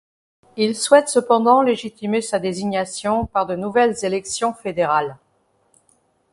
[0.57, 5.15] Il souhaite cependant légitimer sa désignation par de nouvelles élections fédérales.